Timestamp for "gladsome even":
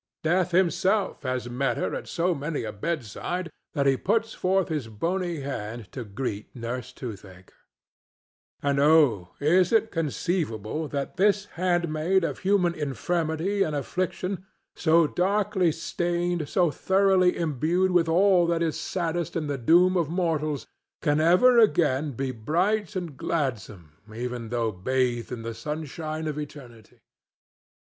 23.17-24.49